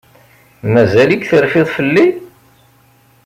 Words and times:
Mazal-ik 0.73 1.23
terfiḍ 1.29 1.67
fell-i? 1.75 2.07